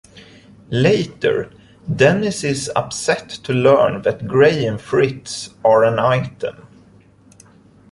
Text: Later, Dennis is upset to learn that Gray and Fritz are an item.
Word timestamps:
Later, 0.71 1.51
Dennis 1.95 2.43
is 2.43 2.71
upset 2.75 3.29
to 3.43 3.53
learn 3.53 4.01
that 4.01 4.25
Gray 4.27 4.65
and 4.65 4.81
Fritz 4.81 5.51
are 5.63 5.83
an 5.83 5.99
item. 5.99 6.65